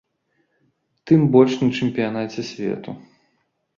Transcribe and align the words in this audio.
Тым 1.11 1.21
больш 1.35 1.53
на 1.65 1.69
чэмпіянаце 1.77 2.41
свету. 2.51 2.91